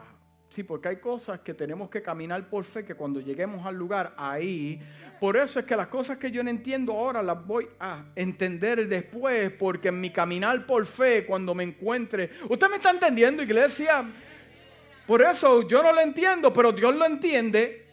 [0.55, 4.13] Sí, porque hay cosas que tenemos que caminar por fe, que cuando lleguemos al lugar,
[4.16, 4.80] ahí.
[5.20, 8.88] Por eso es que las cosas que yo no entiendo ahora las voy a entender
[8.88, 12.30] después, porque en mi caminar por fe, cuando me encuentre.
[12.47, 14.05] ¿Usted me está entendiendo, iglesia?
[15.05, 17.86] Por eso yo no lo entiendo, pero Dios lo entiende.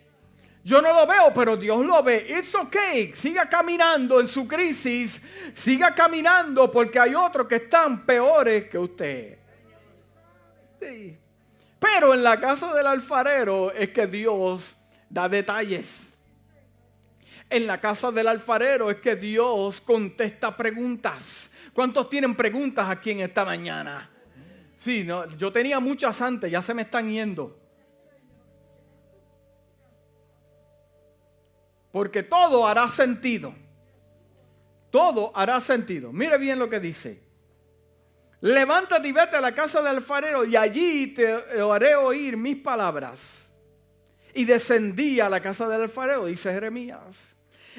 [0.63, 2.25] Yo no lo veo, pero Dios lo ve.
[2.29, 3.13] It's okay.
[3.17, 5.21] Siga caminando en su crisis.
[5.55, 9.42] Siga caminando porque hay otros que están peores que usted.
[11.79, 14.77] Pero en la casa del alfarero es que Dios
[15.11, 16.13] da detalles.
[17.51, 21.51] En la casa del alfarero es que Dios contesta preguntas.
[21.75, 24.11] ¿Cuántos tienen preguntas aquí en esta mañana?
[24.77, 27.59] Sí, no, yo tenía muchas antes, ya se me están yendo.
[31.91, 33.55] Porque todo hará sentido.
[34.91, 36.13] Todo hará sentido.
[36.13, 37.32] Mire bien lo que dice
[38.43, 43.39] levántate y vete a la casa del alfarero y allí te haré oír mis palabras.
[44.35, 47.35] Y descendí a la casa del alfarero, dice Jeremías.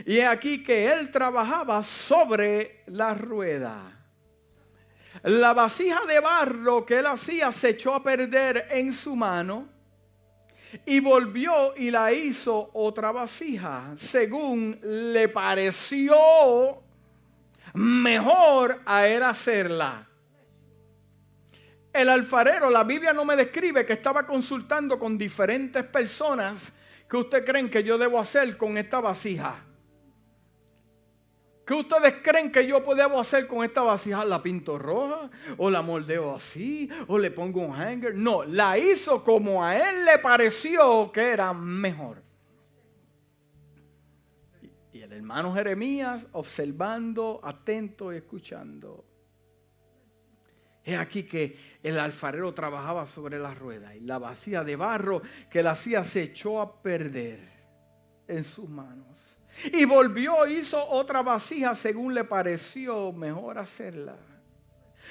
[0.06, 4.00] Y he aquí que él trabajaba sobre la rueda.
[5.24, 9.68] La vasija de barro que él hacía se echó a perder en su mano
[10.86, 16.82] y volvió y la hizo otra vasija, según le pareció
[17.74, 20.08] mejor a él hacerla.
[21.94, 26.74] El alfarero, la Biblia no me describe que estaba consultando con diferentes personas
[27.08, 29.64] que ustedes creen que yo debo hacer con esta vasija.
[31.66, 34.26] ¿Qué ustedes creen que yo debo hacer con esta vasija?
[34.26, 35.30] ¿La pinto roja?
[35.58, 36.90] ¿O la moldeo así?
[37.08, 38.16] ¿O le pongo un hanger?
[38.16, 42.22] No, la hizo como a él le pareció que era mejor.
[44.92, 49.06] Y el hermano Jeremías observando, atento y escuchando.
[50.84, 55.62] Es aquí que el alfarero trabajaba sobre la rueda y la vacía de barro que
[55.62, 57.40] la hacía se echó a perder
[58.28, 59.06] en sus manos.
[59.72, 64.16] Y volvió, hizo otra vasija según le pareció mejor hacerla.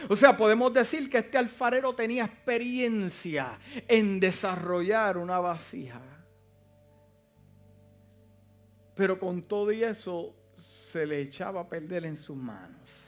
[0.09, 6.01] O sea, podemos decir que este alfarero tenía experiencia en desarrollar una vasija.
[8.95, 13.02] Pero con todo y eso se le echaba a perder en sus manos.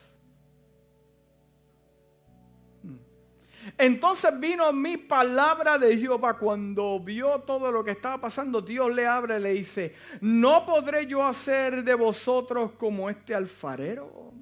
[3.78, 8.60] Entonces vino mi palabra de Jehová cuando vio todo lo que estaba pasando.
[8.60, 14.32] Dios le abre y le dice, ¿no podré yo hacer de vosotros como este alfarero?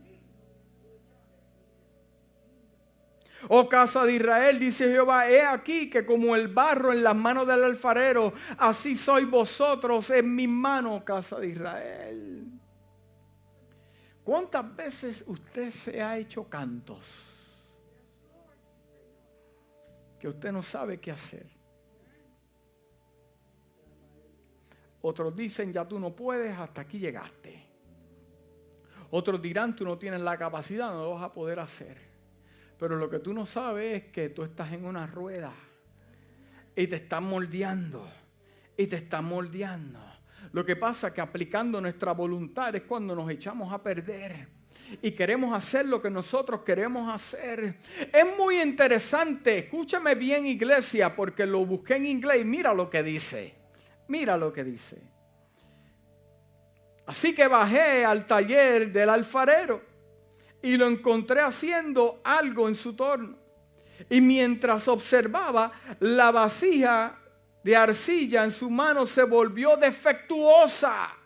[3.48, 7.46] Oh casa de Israel, dice Jehová, he aquí que como el barro en las manos
[7.46, 12.46] del alfarero, así sois vosotros en mis manos, casa de Israel.
[14.22, 17.31] ¿Cuántas veces usted se ha hecho cantos?
[20.22, 21.44] Que usted no sabe qué hacer.
[25.00, 27.66] Otros dicen, ya tú no puedes, hasta aquí llegaste.
[29.10, 31.98] Otros dirán, tú no tienes la capacidad, no lo vas a poder hacer.
[32.78, 35.52] Pero lo que tú no sabes es que tú estás en una rueda
[36.76, 38.08] y te están moldeando
[38.76, 39.98] y te están moldeando.
[40.52, 44.46] Lo que pasa es que aplicando nuestra voluntad es cuando nos echamos a perder.
[45.00, 47.76] Y queremos hacer lo que nosotros queremos hacer.
[48.12, 53.02] Es muy interesante, escúchame bien iglesia, porque lo busqué en inglés y mira lo que
[53.02, 53.54] dice.
[54.08, 55.00] Mira lo que dice.
[57.06, 59.82] Así que bajé al taller del alfarero
[60.62, 63.36] y lo encontré haciendo algo en su torno.
[64.10, 67.18] Y mientras observaba, la vasija
[67.62, 71.16] de arcilla en su mano se volvió defectuosa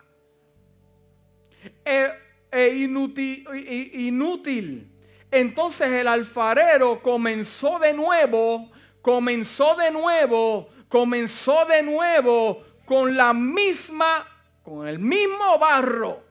[1.83, 2.11] e,
[2.57, 3.45] e inútil,
[3.93, 4.91] inútil.
[5.29, 14.27] Entonces el alfarero comenzó de nuevo, comenzó de nuevo, comenzó de nuevo con la misma,
[14.63, 16.23] con el mismo barro.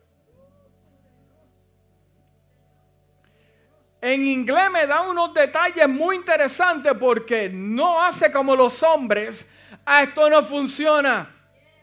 [4.00, 9.48] En inglés me da unos detalles muy interesantes porque no hace como los hombres.
[9.84, 11.35] Ah, esto no funciona.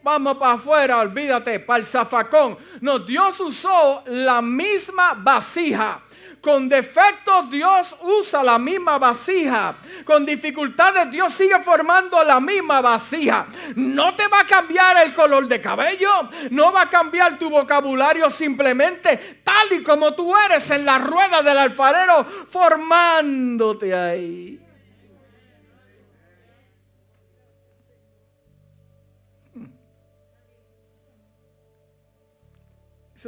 [0.04, 2.56] Vamos para afuera, olvídate, para el zafacón.
[2.80, 6.00] No, Dios usó la misma vasija
[6.44, 9.76] con defectos Dios usa la misma vasija.
[10.04, 13.46] Con dificultades Dios sigue formando la misma vasija.
[13.76, 16.28] No te va a cambiar el color de cabello.
[16.50, 21.42] No va a cambiar tu vocabulario simplemente tal y como tú eres en la rueda
[21.42, 24.63] del alfarero formándote ahí.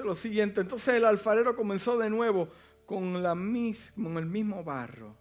[0.05, 2.49] Lo siguiente, entonces el alfarero comenzó de nuevo
[2.85, 5.17] con, la con el mismo barro.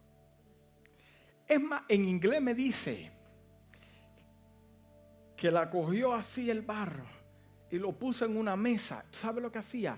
[1.48, 3.12] Es más, en inglés me dice
[5.38, 7.06] que la cogió así el barro
[7.70, 9.06] y lo puso en una mesa.
[9.12, 9.98] ¿Sabe lo que hacía?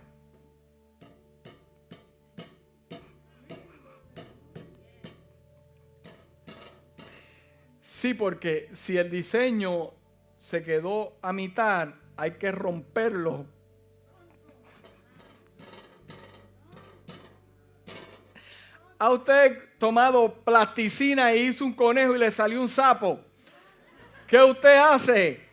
[7.82, 9.91] Sí, porque si el diseño
[10.38, 13.57] se quedó a mitad, hay que romperlo
[18.99, 23.19] ¿Ha usted tomado plasticina e hizo un conejo y le salió un sapo?
[24.25, 25.47] ¿Qué usted hace?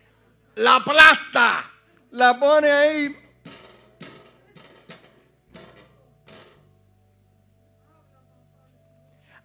[0.55, 1.71] La aplasta.
[2.11, 3.15] La pone ahí.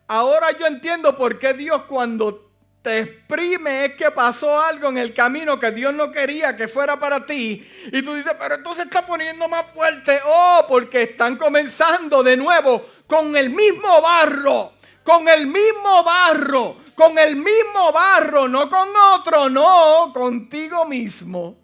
[0.06, 2.50] Ahora yo entiendo por qué Dios cuando
[2.82, 6.98] te exprime es que pasó algo en el camino que Dios no quería que fuera
[6.98, 7.68] para ti.
[7.92, 10.18] Y tú dices, pero entonces está poniendo más fuerte.
[10.24, 17.18] Oh, porque están comenzando de nuevo con el mismo barro, con el mismo barro, con
[17.18, 21.56] el mismo barro, no con otro, no, contigo mismo.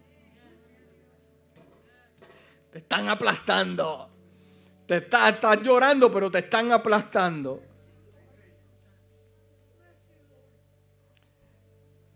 [2.73, 4.11] Te están aplastando.
[4.87, 7.63] Te estás, llorando, pero te están aplastando.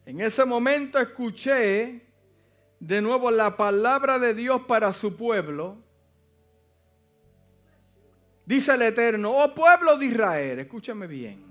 [0.07, 2.05] En ese momento escuché
[2.81, 5.79] de nuevo la palabra de Dios para su pueblo
[8.45, 11.45] Dice el Eterno, oh pueblo de Israel, escúchame bien.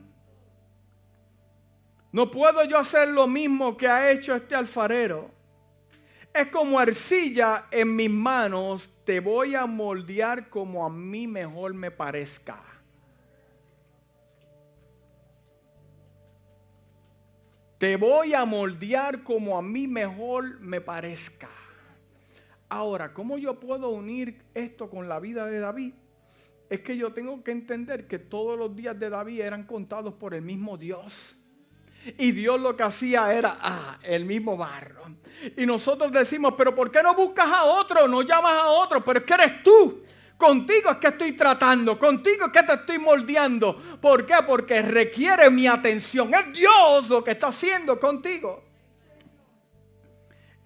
[2.12, 5.30] No puedo yo hacer lo mismo que ha hecho este alfarero.
[6.34, 11.92] Es como arcilla en mis manos, te voy a moldear como a mí mejor me
[11.92, 12.62] parezca.
[17.78, 21.50] Te voy a moldear como a mí mejor me parezca.
[22.68, 25.94] Ahora, ¿cómo yo puedo unir esto con la vida de David?
[26.70, 30.34] Es que yo tengo que entender que todos los días de David eran contados por
[30.34, 31.36] el mismo Dios.
[32.18, 35.04] Y Dios lo que hacía era, ah, el mismo barro.
[35.58, 38.08] Y nosotros decimos, pero ¿por qué no buscas a otro?
[38.08, 40.04] No llamas a otro, pero es que eres tú.
[40.38, 44.00] Contigo es que estoy tratando, contigo es que te estoy moldeando.
[44.00, 44.36] ¿Por qué?
[44.48, 46.34] Porque requiere mi atención.
[46.34, 48.69] Es Dios lo que está haciendo contigo.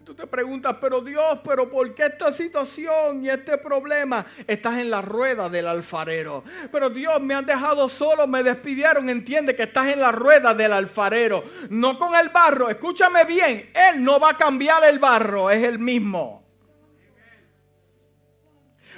[0.04, 4.26] Tú te preguntas, pero Dios, pero ¿por qué esta situación y este problema?
[4.46, 6.44] Estás en la rueda del alfarero.
[6.74, 9.10] Pero Dios, me han dejado solo, me despidieron.
[9.10, 11.46] Entiende que estás en la rueda del alfarero.
[11.70, 12.70] No con el barro.
[12.70, 16.44] Escúchame bien, Él no va a cambiar el barro, es el mismo.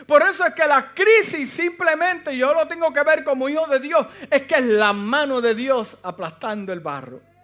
[0.07, 3.79] Por eso es que la crisis simplemente yo lo tengo que ver como hijo de
[3.79, 4.07] Dios.
[4.31, 7.34] Es que es la mano de Dios aplastando el barro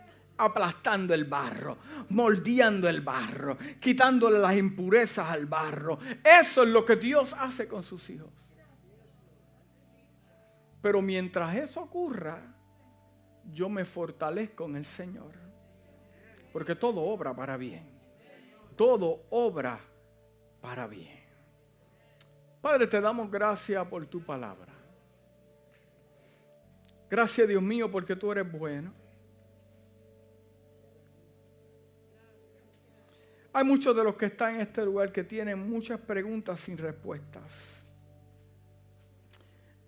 [0.44, 1.78] aplastando el barro,
[2.10, 6.00] moldeando el barro, quitándole las impurezas al barro.
[6.24, 8.30] Eso es lo que Dios hace con sus hijos.
[10.82, 12.42] Pero mientras eso ocurra,
[13.54, 15.34] yo me fortalezco en el Señor.
[16.52, 17.86] Porque todo obra para bien.
[18.76, 19.80] Todo obra
[20.60, 21.22] para bien.
[22.62, 24.74] Padre, te damos gracias por tu palabra.
[27.10, 29.01] Gracias Dios mío porque tú eres bueno.
[33.54, 37.82] Hay muchos de los que están en este lugar que tienen muchas preguntas sin respuestas.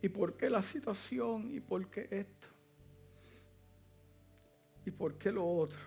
[0.02, 1.50] ¿Y por qué la situación?
[1.54, 2.48] ¿Y por qué esto?
[4.86, 5.80] ¿Y por qué lo otro?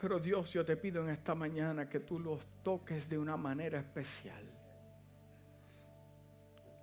[0.00, 3.78] Pero Dios, yo te pido en esta mañana que tú los toques de una manera
[3.78, 4.42] especial.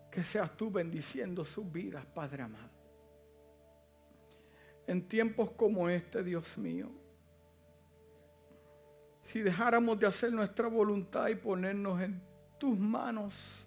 [0.09, 2.76] Que seas tú bendiciendo sus vidas, Padre amado.
[4.87, 6.89] En tiempos como este, Dios mío,
[9.23, 12.21] si dejáramos de hacer nuestra voluntad y ponernos en
[12.57, 13.65] tus manos,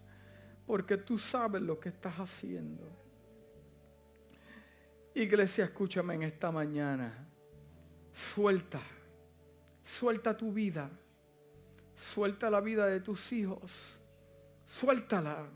[0.66, 2.89] porque tú sabes lo que estás haciendo.
[5.14, 7.27] Iglesia, escúchame en esta mañana.
[8.14, 8.81] Suelta,
[9.85, 10.89] suelta tu vida,
[11.95, 13.99] suelta la vida de tus hijos,
[14.64, 15.47] suéltala.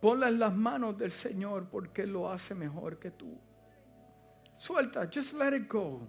[0.00, 3.38] Ponla en las manos del Señor porque Él lo hace mejor que tú.
[4.56, 6.06] Suelta, just let it go.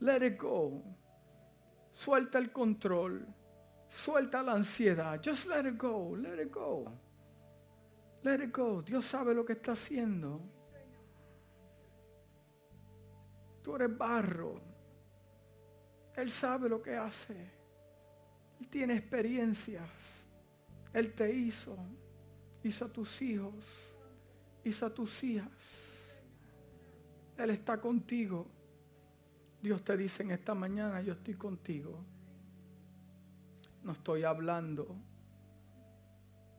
[0.00, 0.82] Let it go.
[1.92, 3.26] Suelta el control.
[3.88, 5.20] Suelta la ansiedad.
[5.24, 6.16] Just let it go.
[6.16, 6.92] Let it go.
[8.22, 8.82] Let it go.
[8.82, 10.40] Dios sabe lo que está haciendo.
[13.62, 14.60] Tú eres barro.
[16.16, 17.34] Él sabe lo que hace.
[18.60, 19.88] Él tiene experiencias.
[20.92, 21.76] Él te hizo.
[22.64, 23.54] Hizo a tus hijos.
[24.64, 25.48] Hizo a tus hijas.
[27.38, 28.46] Él está contigo.
[29.62, 32.04] Dios te dice en esta mañana, yo estoy contigo.
[33.84, 34.96] No estoy hablando,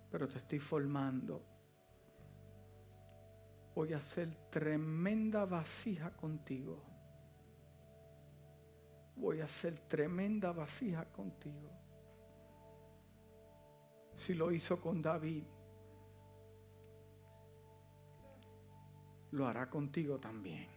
[0.09, 1.55] pero te estoy formando
[3.75, 6.81] voy a hacer tremenda vasija contigo.
[9.17, 11.69] Voy a hacer tremenda vasija contigo.
[14.15, 15.43] Si lo hizo con David,
[19.31, 20.67] lo hará contigo también.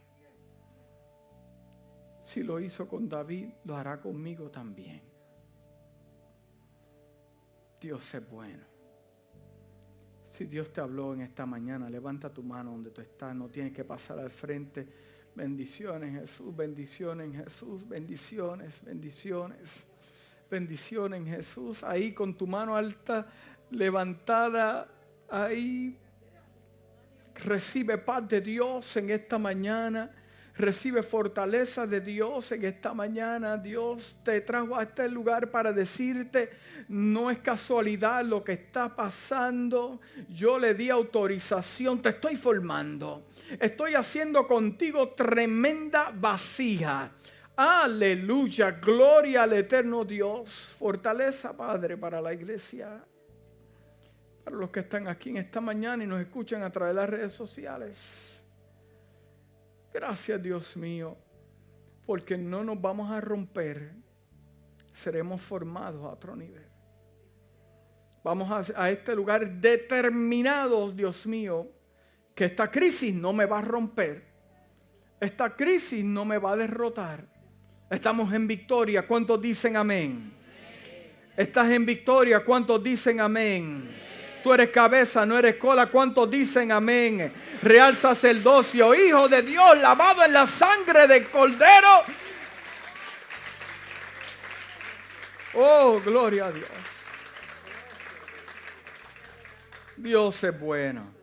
[2.20, 5.00] Si lo hizo con David, lo hará conmigo también.
[7.80, 8.64] Dios es bueno.
[10.26, 13.72] Si Dios te habló en esta mañana, levanta tu mano donde tú estás, no tienes
[13.72, 14.86] que pasar al frente.
[15.34, 19.86] Bendiciones, Jesús, bendiciones, Jesús, bendiciones, bendiciones,
[20.50, 21.82] bendiciones, Jesús.
[21.82, 23.26] Ahí con tu mano alta,
[23.70, 24.86] levantada,
[25.30, 25.98] ahí.
[27.44, 30.10] Recibe paz de Dios en esta mañana.
[30.56, 33.56] Recibe fortaleza de Dios en esta mañana.
[33.56, 36.50] Dios te trajo a este lugar para decirte,
[36.88, 40.00] no es casualidad lo que está pasando.
[40.28, 43.28] Yo le di autorización, te estoy formando.
[43.60, 47.12] Estoy haciendo contigo tremenda vacía.
[47.54, 50.74] Aleluya, gloria al eterno Dios.
[50.76, 53.00] Fortaleza, Padre, para la iglesia.
[54.50, 57.32] Los que están aquí en esta mañana y nos escuchan a través de las redes
[57.32, 58.40] sociales.
[59.92, 61.16] Gracias Dios mío,
[62.06, 63.92] porque no nos vamos a romper,
[64.92, 66.66] seremos formados a otro nivel.
[68.22, 71.70] Vamos a, este lugar determinados, Dios mío,
[72.34, 74.24] que esta crisis no me va a romper,
[75.20, 77.26] esta crisis no me va a derrotar.
[77.90, 80.32] Estamos en victoria, ¿cuántos dicen amén?
[81.36, 83.88] Estás en victoria, ¿cuántos dicen amén?
[84.42, 85.86] Tú eres cabeza, no eres cola.
[85.86, 87.32] ¿Cuántos dicen amén?
[87.62, 92.02] Real sacerdocio, hijo de Dios, lavado en la sangre del cordero.
[95.54, 96.68] Oh, gloria a Dios.
[99.96, 101.17] Dios es bueno.